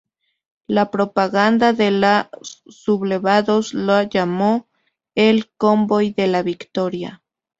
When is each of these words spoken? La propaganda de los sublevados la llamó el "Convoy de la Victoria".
La 0.67 0.89
propaganda 0.89 1.73
de 1.73 1.91
los 1.91 2.63
sublevados 2.65 3.75
la 3.75 4.05
llamó 4.05 4.67
el 5.13 5.51
"Convoy 5.57 6.09
de 6.11 6.25
la 6.25 6.41
Victoria". 6.41 7.21